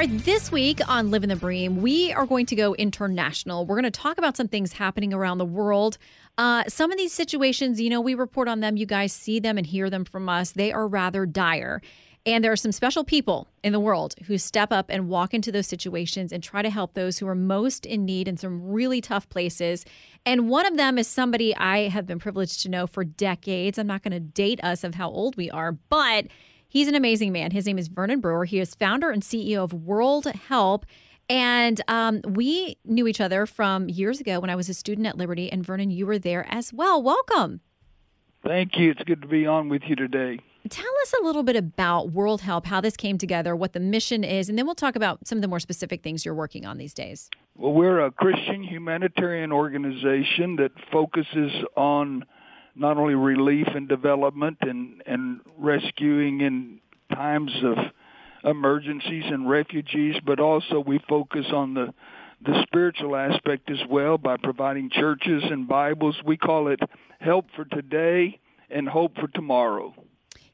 [0.00, 3.66] All right, this week on Living the Bream, we are going to go international.
[3.66, 5.98] We're going to talk about some things happening around the world.
[6.38, 8.78] Uh, some of these situations, you know, we report on them.
[8.78, 10.52] You guys see them and hear them from us.
[10.52, 11.82] They are rather dire.
[12.24, 15.52] And there are some special people in the world who step up and walk into
[15.52, 19.02] those situations and try to help those who are most in need in some really
[19.02, 19.84] tough places.
[20.24, 23.78] And one of them is somebody I have been privileged to know for decades.
[23.78, 26.28] I'm not going to date us of how old we are, but
[26.70, 27.50] He's an amazing man.
[27.50, 28.44] His name is Vernon Brewer.
[28.44, 30.86] He is founder and CEO of World Help.
[31.28, 35.18] And um, we knew each other from years ago when I was a student at
[35.18, 35.50] Liberty.
[35.50, 37.02] And Vernon, you were there as well.
[37.02, 37.60] Welcome.
[38.46, 38.92] Thank you.
[38.92, 40.38] It's good to be on with you today.
[40.68, 44.22] Tell us a little bit about World Help, how this came together, what the mission
[44.22, 46.78] is, and then we'll talk about some of the more specific things you're working on
[46.78, 47.30] these days.
[47.56, 52.24] Well, we're a Christian humanitarian organization that focuses on
[52.74, 56.80] not only relief and development and, and rescuing in
[57.12, 57.76] times of
[58.44, 61.92] emergencies and refugees, but also we focus on the
[62.42, 66.16] the spiritual aspect as well by providing churches and Bibles.
[66.24, 66.80] We call it
[67.20, 69.94] help for today and hope for tomorrow.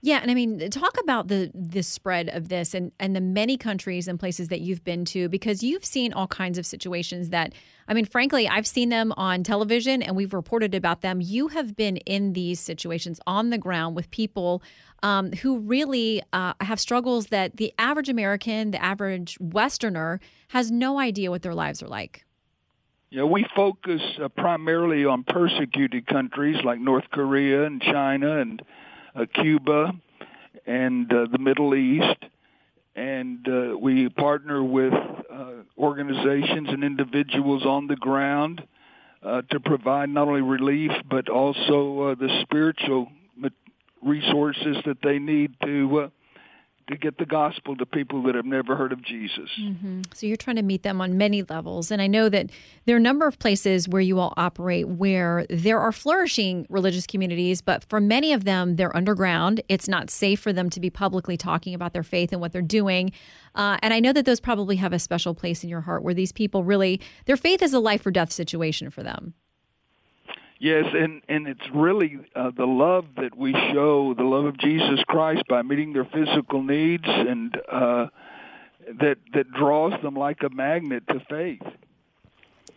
[0.07, 3.57] Yeah, and I mean, talk about the the spread of this and and the many
[3.57, 7.53] countries and places that you've been to because you've seen all kinds of situations that
[7.89, 11.21] I mean, frankly, I've seen them on television and we've reported about them.
[11.21, 14.63] You have been in these situations on the ground with people
[15.03, 21.01] um, who really uh, have struggles that the average American, the average Westerner, has no
[21.01, 22.25] idea what their lives are like.
[23.11, 28.63] Yeah, we focus uh, primarily on persecuted countries like North Korea and China and
[29.25, 29.93] Cuba
[30.67, 32.25] and uh, the Middle East,
[32.95, 38.63] and uh, we partner with uh, organizations and individuals on the ground
[39.23, 43.09] uh, to provide not only relief but also uh, the spiritual
[44.03, 46.09] resources that they need to uh,
[46.89, 49.51] to get the gospel to people that have never heard of Jesus.
[49.61, 50.03] Mm-hmm.
[50.15, 51.91] So you're trying to meet them on many levels.
[51.91, 52.51] And I know that
[52.85, 57.07] there are a number of places where you all operate where there are flourishing religious
[57.07, 59.63] communities, but for many of them, they're underground.
[59.69, 62.63] It's not safe for them to be publicly talking about their faith and what they're
[62.63, 63.11] doing.
[63.57, 66.15] Uh, and I know that those probably have a special place in your heart where
[66.15, 69.35] these people really, their faith is a life or death situation for them.
[70.67, 74.99] Yes, and and it's really uh, the love that we show, the love of Jesus
[75.07, 78.07] Christ by meeting their physical needs, and uh,
[78.99, 81.63] that that draws them like a magnet to faith.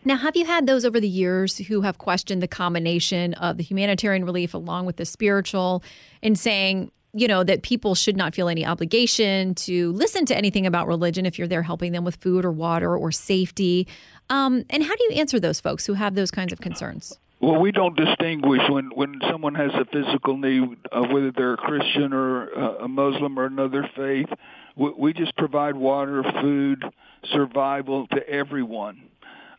[0.04, 3.64] Now, have you had those over the years who have questioned the combination of the
[3.64, 5.82] humanitarian relief along with the spiritual,
[6.22, 10.64] and saying, you know, that people should not feel any obligation to listen to anything
[10.64, 13.88] about religion if you're there helping them with food or water or safety?
[14.28, 17.18] Um, and how do you answer those folks who have those kinds of concerns?
[17.40, 21.56] Well, we don't distinguish when when someone has a physical need, uh, whether they're a
[21.56, 24.28] Christian or uh, a Muslim or another faith.
[24.76, 26.84] We, we just provide water, food,
[27.32, 29.04] survival to everyone.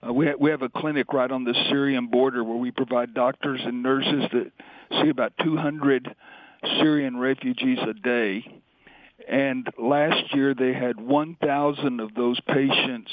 [0.08, 3.16] Uh, we ha- we have a clinic right on the Syrian border where we provide
[3.16, 4.52] doctors and nurses that
[5.02, 6.16] see about 200
[6.80, 8.46] Syrian refugees a day.
[9.28, 13.12] And last year they had 1,000 of those patients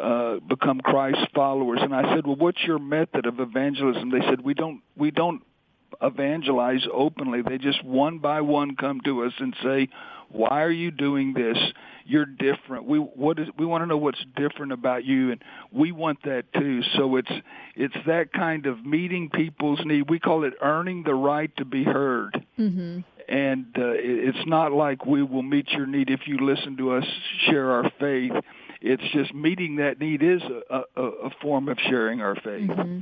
[0.00, 1.80] uh, become Christ followers.
[1.82, 4.10] And I said, well, what's your method of evangelism?
[4.10, 5.42] They said, we don't, we don't
[6.02, 7.42] evangelize openly.
[7.42, 9.88] They just one by one come to us and say,
[10.28, 11.56] why are you doing this?
[12.04, 12.84] You're different.
[12.84, 15.42] We what is we want to know what's different about you, and
[15.72, 16.82] we want that too.
[16.96, 17.30] So it's
[17.74, 20.08] it's that kind of meeting people's need.
[20.08, 22.44] We call it earning the right to be heard.
[22.58, 23.00] Mm-hmm.
[23.28, 27.04] And uh, it's not like we will meet your need if you listen to us
[27.46, 28.32] share our faith
[28.80, 32.68] it's just meeting that need is a, a, a form of sharing our faith.
[32.68, 33.00] Mm-hmm.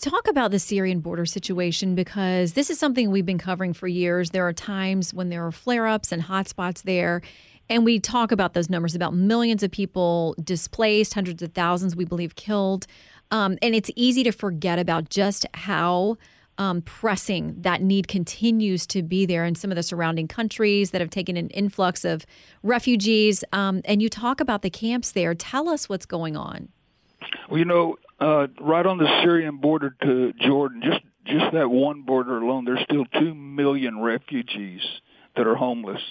[0.00, 4.30] Talk about the Syrian border situation because this is something we've been covering for years.
[4.30, 7.22] There are times when there are flare ups and hotspots there.
[7.68, 12.04] And we talk about those numbers about millions of people displaced, hundreds of thousands, we
[12.04, 12.86] believe, killed.
[13.30, 16.16] Um, and it's easy to forget about just how
[16.58, 21.00] um, pressing that need continues to be there in some of the surrounding countries that
[21.00, 22.26] have taken an influx of
[22.62, 23.44] refugees.
[23.52, 25.34] Um, and you talk about the camps there.
[25.34, 26.68] Tell us what's going on.
[27.48, 32.02] Well, you know, uh, right on the Syrian border to Jordan, just just that one
[32.02, 34.80] border alone, there's still two million refugees
[35.36, 36.02] that are homeless,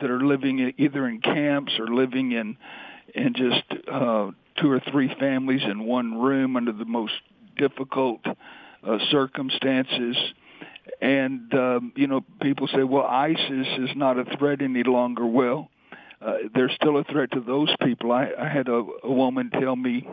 [0.00, 2.56] that are living in, either in camps or living in
[3.14, 4.30] in just uh,
[4.60, 7.14] two or three families in one room under the most
[7.56, 8.20] difficult
[8.86, 10.16] uh, circumstances.
[11.00, 15.70] And um, you know, people say, "Well, ISIS is not a threat any longer." Well,
[16.20, 18.12] uh, they're still a threat to those people.
[18.12, 20.06] I, I had a, a woman tell me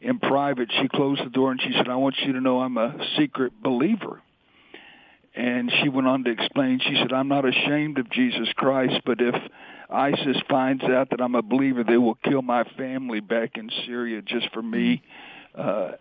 [0.00, 0.70] in private.
[0.80, 3.52] She closed the door and she said, "I want you to know I'm a secret
[3.62, 4.22] believer."
[5.34, 6.80] And she went on to explain.
[6.80, 9.34] She said, "I'm not ashamed of Jesus Christ, but if
[9.90, 14.22] ISIS finds out that I'm a believer, they will kill my family back in Syria
[14.22, 15.02] just for me."
[15.56, 15.92] Uh,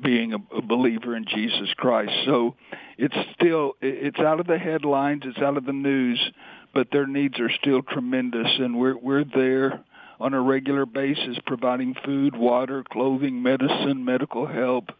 [0.00, 2.12] being a, a believer in Jesus Christ.
[2.26, 2.54] So
[2.96, 6.30] it's still it's out of the headlines, it's out of the news,
[6.72, 9.84] but their needs are still tremendous, and we're we're there
[10.20, 14.90] on a regular basis providing food, water, clothing, medicine, medical help,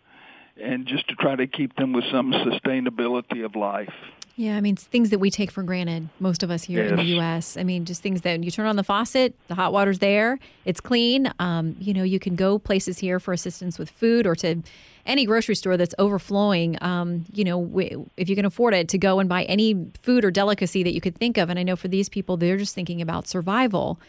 [0.61, 3.93] and just to try to keep them with some sustainability of life.
[4.37, 6.93] Yeah, I mean, things that we take for granted, most of us here yes.
[6.93, 7.59] in the U.S.
[7.59, 10.81] I mean, just things that you turn on the faucet, the hot water's there, it's
[10.81, 11.31] clean.
[11.39, 14.63] Um, you know, you can go places here for assistance with food or to
[15.05, 16.83] any grocery store that's overflowing.
[16.83, 17.71] Um, you know,
[18.17, 21.03] if you can afford it, to go and buy any food or delicacy that you
[21.03, 21.51] could think of.
[21.51, 24.01] And I know for these people, they're just thinking about survival.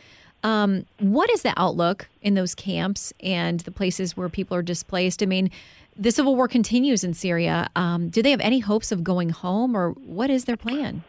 [0.44, 5.22] Um, what is the outlook in those camps and the places where people are displaced?
[5.22, 5.52] I mean,
[5.96, 7.70] the civil war continues in Syria.
[7.76, 11.04] Um, do they have any hopes of going home, or what is their plan?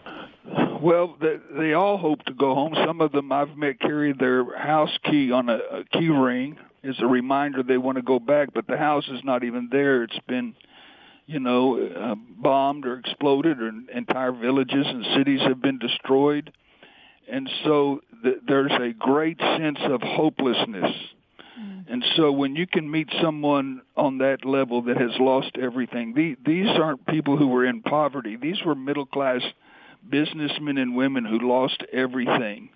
[0.82, 2.74] Well, they, they all hope to go home.
[2.74, 6.96] Some of them I've met carry their house key on a, a key ring as
[6.98, 10.02] a reminder they want to go back, but the house is not even there.
[10.02, 10.56] It's been,
[11.26, 16.52] you know, uh, bombed or exploded, or entire villages and cities have been destroyed.
[17.30, 20.92] And so th- there's a great sense of hopelessness
[21.92, 26.36] and so when you can meet someone on that level that has lost everything, the,
[26.44, 28.36] these aren't people who were in poverty.
[28.36, 29.42] These were middle class
[30.08, 32.70] businessmen and women who lost everything.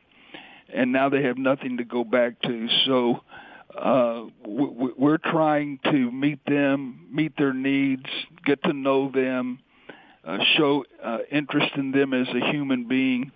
[0.72, 2.68] And now they have nothing to go back to.
[2.84, 3.20] So
[3.74, 8.04] uh, we're trying to meet them, meet their needs,
[8.44, 9.60] get to know them,
[10.24, 13.30] uh, show uh, interest in them as a human being,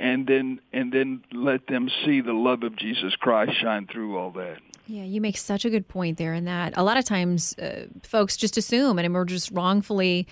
[0.00, 4.30] and then and then let them see the love of Jesus Christ shine through all
[4.32, 4.58] that.
[4.86, 7.86] Yeah, you make such a good point there in that a lot of times uh,
[8.02, 10.26] folks just assume and we're just wrongfully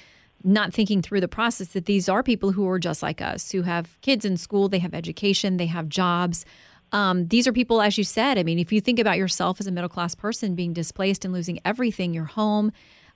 [0.44, 3.62] not thinking through the process that these are people who are just like us, who
[3.62, 6.44] have kids in school, they have education, they have jobs.
[6.92, 9.66] Um, these are people, as you said, I mean, if you think about yourself as
[9.66, 12.72] a middle class person being displaced and losing everything, your home,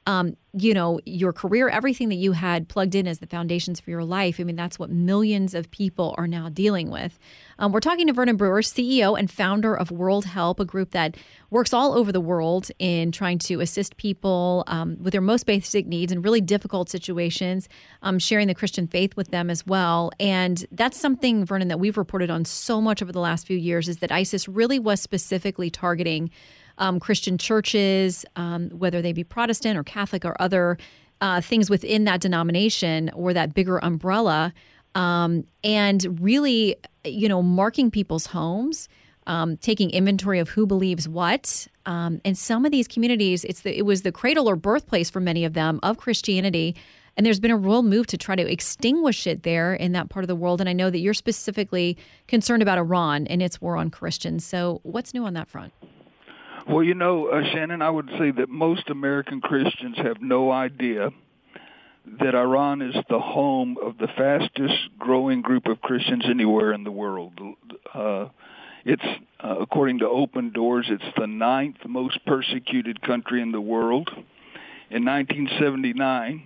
[0.06, 3.90] um, you know, your career, everything that you had plugged in as the foundations for
[3.90, 4.38] your life.
[4.38, 7.18] I mean, that's what millions of people are now dealing with.
[7.58, 11.16] Um, we're talking to Vernon Brewer, CEO and founder of World Help, a group that
[11.50, 15.86] works all over the world in trying to assist people um, with their most basic
[15.86, 17.68] needs in really difficult situations,
[18.02, 20.10] um, sharing the Christian faith with them as well.
[20.20, 23.88] And that's something, Vernon, that we've reported on so much over the last few years
[23.88, 26.30] is that ISIS really was specifically targeting
[26.78, 30.78] um, Christian churches, um, whether they be Protestant or Catholic or other
[31.20, 34.52] uh, things within that denomination or that bigger umbrella,
[34.94, 38.88] um, and really, you know, marking people's homes.
[39.24, 41.68] Um, taking inventory of who believes what.
[41.86, 45.20] Um, and some of these communities, it's the, it was the cradle or birthplace for
[45.20, 46.74] many of them of Christianity.
[47.16, 50.24] And there's been a real move to try to extinguish it there in that part
[50.24, 50.60] of the world.
[50.60, 51.96] And I know that you're specifically
[52.26, 54.44] concerned about Iran and its war on Christians.
[54.44, 55.72] So, what's new on that front?
[56.68, 61.10] Well, you know, uh, Shannon, I would say that most American Christians have no idea
[62.20, 66.92] that Iran is the home of the fastest growing group of Christians anywhere in the
[66.92, 67.32] world.
[67.92, 68.28] Uh,
[68.84, 69.02] it's,
[69.40, 74.08] uh, according to Open Doors, it's the ninth most persecuted country in the world.
[74.90, 76.44] In 1979,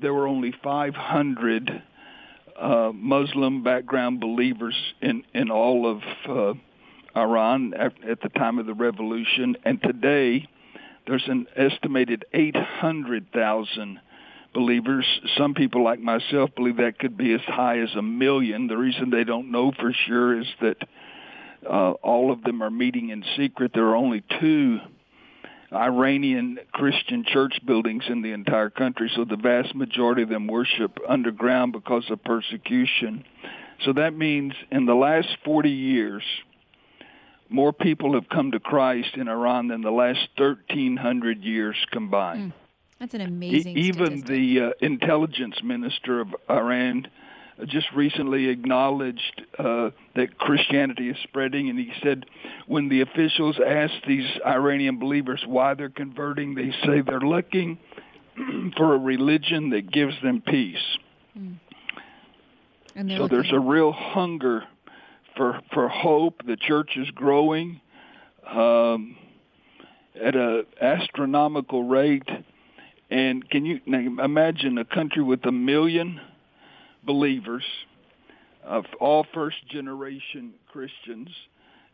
[0.00, 1.82] there were only 500
[2.56, 6.58] uh, Muslim background believers in, in all of uh,
[7.16, 7.92] Iran at,
[8.22, 10.48] the time of the revolution, and today
[11.06, 14.00] there's an estimated 800,000
[14.54, 15.06] believers.
[15.36, 18.66] Some people, like myself, believe that could be as high as a million.
[18.66, 20.76] The reason they don't know for sure is that
[21.68, 23.72] uh, all of them are meeting in secret.
[23.74, 24.78] There are only two
[25.72, 30.98] Iranian Christian church buildings in the entire country, so the vast majority of them worship
[31.08, 33.24] underground because of persecution.
[33.84, 36.22] So that means in the last 40 years,
[37.52, 42.52] more people have come to Christ in Iran than the last 1,300 years combined.
[42.52, 42.54] Mm,
[42.98, 43.76] that's an amazing.
[43.76, 44.26] E- even statistic.
[44.28, 47.08] the uh, intelligence minister of Iran
[47.66, 52.26] just recently acknowledged uh, that Christianity is spreading, and he said
[52.66, 57.78] when the officials ask these Iranian believers why they're converting, they say they're looking
[58.76, 60.98] for a religion that gives them peace.
[61.38, 61.56] Mm.
[62.96, 64.64] so looking- there's a real hunger
[65.36, 66.42] for for hope.
[66.46, 67.80] The church is growing.
[68.46, 69.16] Um,
[70.20, 72.28] at a astronomical rate.
[73.10, 76.20] And can you imagine a country with a million
[77.04, 77.64] believers,
[78.64, 81.28] of all first generation Christians?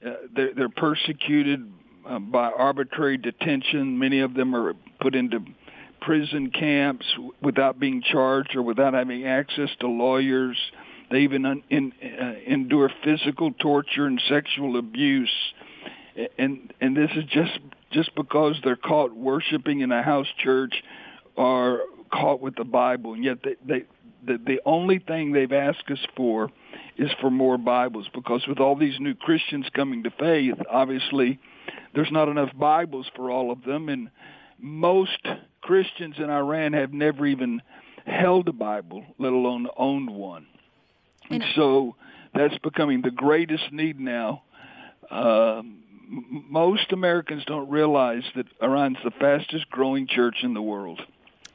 [0.05, 1.73] Uh, they're, they're persecuted
[2.09, 3.99] uh, by arbitrary detention.
[3.99, 5.41] Many of them are put into
[6.01, 7.05] prison camps
[7.43, 10.57] without being charged or without having access to lawyers.
[11.11, 15.33] They even un, in, uh, endure physical torture and sexual abuse,
[16.39, 17.59] and and this is just
[17.91, 20.75] just because they're caught worshiping in a house church
[21.37, 21.81] or
[22.13, 23.85] caught with the Bible, and yet they, they
[24.27, 26.51] the the only thing they've asked us for
[26.97, 28.09] is for more Bibles.
[28.13, 31.39] Because with all these new Christians coming to faith, obviously
[31.95, 34.11] there's not enough Bibles for all of them, and
[34.59, 35.27] most
[35.63, 37.63] Christians in Iran have never even
[38.07, 40.47] held a Bible, let alone owned one.
[41.31, 41.97] And so
[42.35, 44.43] that's becoming the greatest need now.
[45.11, 51.01] Um, most Americans don't realize that Iran's the fastest growing church in the world.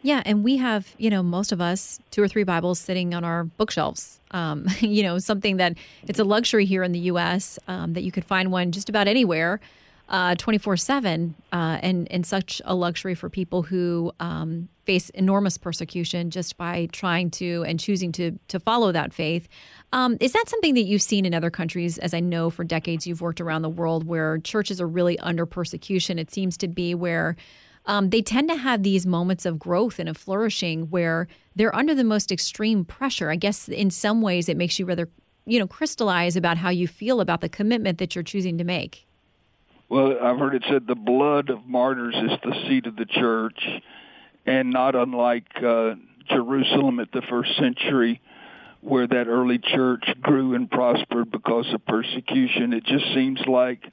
[0.04, 3.24] Yeah, and we have, you know, most of us two or three Bibles sitting on
[3.24, 4.20] our bookshelves.
[4.32, 5.78] Um, you know, something that
[6.08, 7.58] it's a luxury here in the U.S.
[7.68, 9.60] Um, that you could find one just about anywhere.
[10.14, 15.10] Uh, 24 uh, 7 uh, and, and such a luxury for people who um, face
[15.10, 19.48] enormous persecution just by trying to and choosing to, to follow that faith.
[19.92, 21.98] Um, is that something that you've seen in other countries?
[21.98, 25.48] As I know for decades you've worked around the world where churches are really under
[25.48, 26.20] persecution.
[26.20, 27.36] It seems to be where
[27.88, 31.96] um, they tend to have these moments of growth and of flourishing where they're under
[31.96, 33.32] the most extreme pressure.
[33.32, 35.10] I guess in some ways it makes you rather,
[35.48, 39.08] you know, crystallize about how you feel about the commitment that you're choosing to make.
[39.94, 43.64] Well, I've heard it said the blood of martyrs is the seat of the church,
[44.44, 45.94] and not unlike uh,
[46.32, 48.20] Jerusalem at the first century,
[48.82, 52.74] where that early church grew and prospered because of persecution.
[52.74, 53.84] It just seems like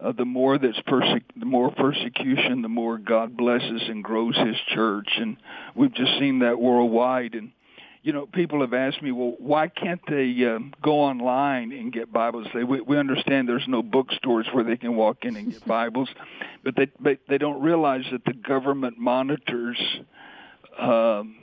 [0.00, 4.56] uh, the more that's perse- the more persecution, the more God blesses and grows His
[4.68, 5.36] church, and
[5.74, 7.34] we've just seen that worldwide.
[7.34, 7.52] And
[8.06, 12.12] you know, people have asked me, well, why can't they um, go online and get
[12.12, 12.46] Bibles?
[12.54, 16.08] They we, we understand there's no bookstores where they can walk in and get Bibles,
[16.62, 19.76] but they but they don't realize that the government monitors
[20.78, 21.34] um,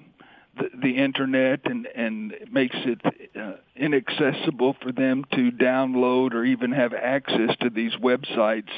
[0.55, 3.01] the, the internet and and makes it
[3.37, 8.71] uh, inaccessible for them to download or even have access to these websites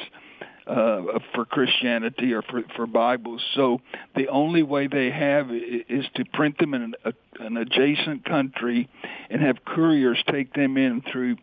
[0.68, 3.44] uh, for Christianity or for, for Bibles.
[3.54, 3.82] So
[4.16, 8.90] the only way they have is to print them in an, an adjacent country
[9.30, 11.38] and have couriers take them in through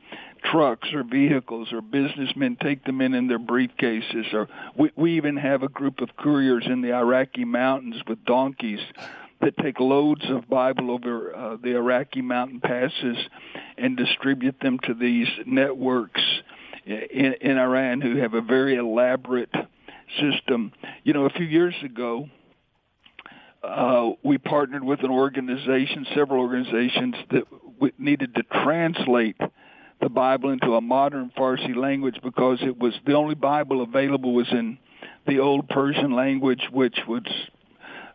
[0.51, 5.37] trucks or vehicles or businessmen take them in in their briefcases or we, we even
[5.37, 8.81] have a group of couriers in the Iraqi mountains with donkeys
[9.41, 13.17] that take loads of Bible over uh, the Iraqi mountain passes
[13.77, 16.23] and distribute them to these networks
[16.85, 19.53] in, in Iran who have a very elaborate
[20.21, 20.73] system.
[21.05, 22.29] You know, a few years ago,
[23.63, 27.45] uh, we partnered with an organization, several organizations that
[27.81, 29.37] we needed to translate
[30.01, 34.49] the Bible into a modern Farsi language because it was the only Bible available was
[34.51, 34.79] in
[35.29, 37.23] the old Persian language, which was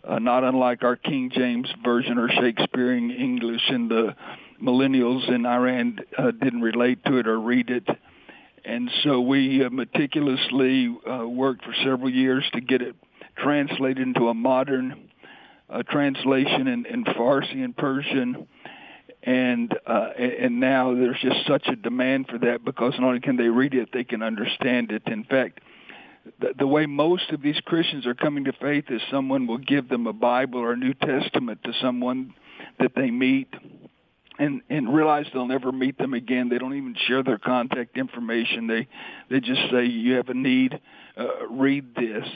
[0.03, 4.15] uh, not unlike our King James version or Shakespearean English, and the
[4.61, 7.87] millennials in Iran uh, didn't relate to it or read it
[8.65, 12.95] and so we uh, meticulously uh, worked for several years to get it
[13.37, 15.09] translated into a modern
[15.69, 18.47] uh, translation in, in Farsi and Persian.
[19.23, 23.35] And uh, and now there's just such a demand for that because not only can
[23.35, 25.03] they read it, they can understand it.
[25.07, 25.59] In fact,
[26.39, 29.89] the, the way most of these Christians are coming to faith is someone will give
[29.89, 32.33] them a Bible or a New Testament to someone
[32.79, 33.53] that they meet
[34.39, 36.49] and and realize they'll never meet them again.
[36.49, 38.67] They don't even share their contact information.
[38.67, 38.87] They
[39.29, 40.79] they just say you have a need,
[41.17, 42.27] uh, read this,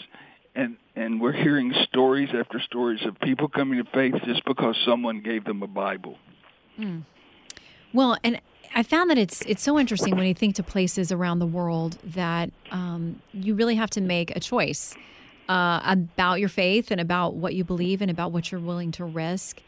[0.55, 5.21] and and we're hearing stories after stories of people coming to faith just because someone
[5.21, 6.17] gave them a Bible.
[6.79, 7.03] Mm.
[7.93, 8.41] Well, and
[8.73, 11.97] I found that it's it's so interesting when you think to places around the world
[12.03, 14.95] that um, you really have to make a choice
[15.49, 19.05] uh, about your faith and about what you believe and about what you're willing to
[19.05, 19.61] risk.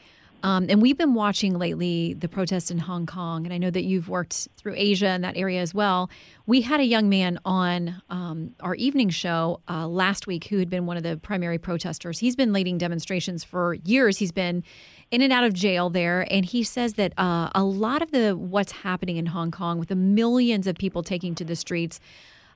[0.44, 3.84] Um, and we've been watching lately the protests in Hong Kong, and I know that
[3.86, 6.10] you've worked through Asia and that area as well.
[6.46, 10.70] We had a young man on um, our evening show uh, last week who had
[10.70, 12.20] been one of the primary protesters.
[12.20, 14.18] He's been leading demonstrations for years.
[14.18, 14.64] He's been
[15.12, 18.34] in and out of jail there, and he says that uh, a lot of the
[18.34, 22.02] what's happening in Hong Kong with the millions of people taking to the streets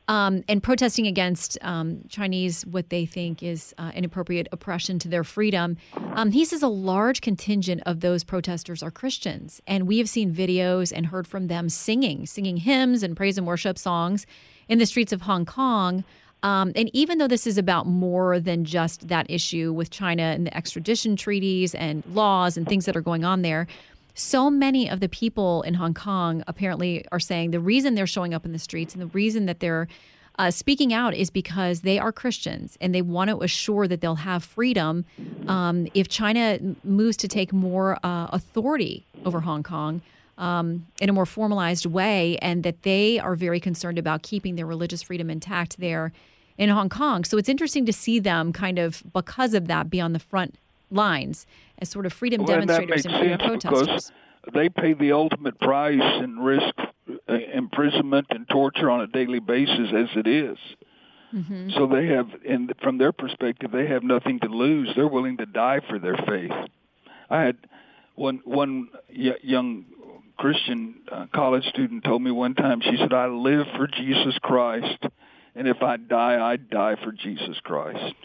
[0.08, 5.24] um, and protesting against um, Chinese, what they think is uh, inappropriate oppression to their
[5.24, 5.78] freedom.
[6.14, 9.62] Um, he says a large contingent of those protesters are Christians.
[9.68, 13.46] And we have seen videos and heard from them singing, singing hymns and praise and
[13.46, 14.26] worship songs
[14.70, 16.04] in the streets of Hong Kong.
[16.44, 20.46] Um, and even though this is about more than just that issue with China and
[20.46, 23.68] the extradition treaties and laws and things that are going on there,
[24.18, 28.34] so many of the people in Hong Kong apparently are saying the reason they're showing
[28.34, 29.88] up in the streets and the reason that they're
[30.40, 34.16] uh, speaking out is because they are Christians and they want to assure that they'll
[34.16, 35.06] have freedom
[35.48, 40.02] um, if China moves to take more uh, authority over Hong Kong.
[40.40, 44.68] Um, in a more formalized way, and that they are very concerned about keeping their
[44.68, 46.12] religious freedom intact there
[46.60, 47.24] in Hong Kong.
[47.24, 50.60] So it's interesting to see them kind of, because of that, be on the front
[50.92, 51.48] lines
[51.80, 54.12] as sort of freedom well, demonstrators and, and freedom protesters.
[54.54, 56.74] They pay the ultimate price and risk
[57.30, 60.58] uh, imprisonment and torture on a daily basis as it is.
[61.34, 61.72] Mm-hmm.
[61.72, 64.90] So they have, and from their perspective, they have nothing to lose.
[64.96, 66.52] They're willing to die for their faith.
[67.30, 67.58] I had
[68.16, 69.86] one one young
[70.38, 72.82] Christian uh, college student told me one time.
[72.82, 75.04] She said, "I live for Jesus Christ,
[75.56, 78.16] and if I die, I die for Jesus Christ."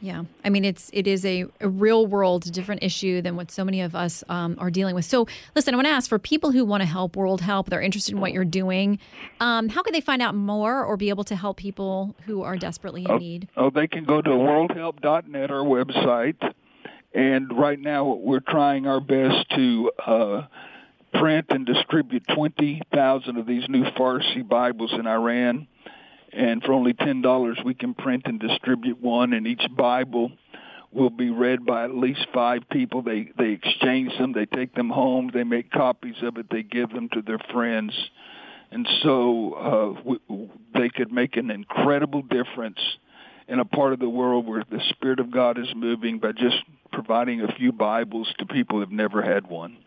[0.00, 3.64] Yeah, I mean it's it is a, a real world different issue than what so
[3.64, 5.04] many of us um, are dealing with.
[5.04, 5.26] So,
[5.56, 8.14] listen, I want to ask for people who want to help World Help, they're interested
[8.14, 9.00] in what you're doing.
[9.40, 12.56] Um, how can they find out more or be able to help people who are
[12.56, 13.48] desperately in oh, need?
[13.56, 16.54] Oh, they can go to worldhelp.net, our website,
[17.12, 19.90] and right now we're trying our best to.
[20.04, 20.42] Uh,
[21.14, 25.66] print and distribute 20,000 of these new Farsi Bibles in Iran.
[26.32, 30.30] And for only $10, we can print and distribute one, and each Bible
[30.92, 33.02] will be read by at least five people.
[33.02, 36.90] They they exchange them, they take them home, they make copies of it, they give
[36.90, 37.92] them to their friends,
[38.70, 42.78] and so uh, we, they could make an incredible difference
[43.48, 46.56] in a part of the world where the Spirit of God is moving by just
[46.92, 49.78] providing a few Bibles to people who've never had one.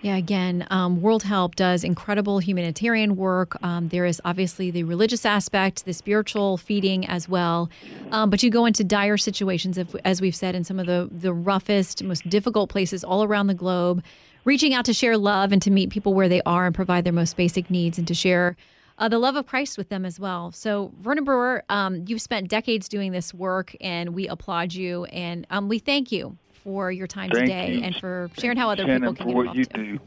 [0.00, 3.60] Yeah, again, um, World Help does incredible humanitarian work.
[3.64, 7.68] Um, there is obviously the religious aspect, the spiritual feeding as well.
[8.12, 11.32] Um, but you go into dire situations, as we've said, in some of the, the
[11.32, 14.04] roughest, most difficult places all around the globe,
[14.44, 17.12] reaching out to share love and to meet people where they are and provide their
[17.12, 18.56] most basic needs and to share
[18.98, 20.52] uh, the love of Christ with them as well.
[20.52, 25.44] So, Vernon Brewer, um, you've spent decades doing this work, and we applaud you and
[25.50, 27.82] um, we thank you for your time Thank today you.
[27.82, 29.98] and for sharing how other Shannon, people can for get what involved you too.
[29.98, 30.04] do.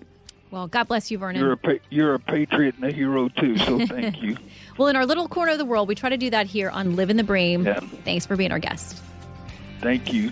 [0.51, 1.41] Well, God bless you, Vernon.
[1.41, 3.57] You're a pa- you're a patriot and a hero too.
[3.57, 4.35] So thank you.
[4.77, 6.95] well, in our little corner of the world, we try to do that here on
[6.97, 7.65] Livin' the Bream.
[7.65, 7.79] Yeah.
[8.03, 9.01] Thanks for being our guest.
[9.79, 10.31] Thank you.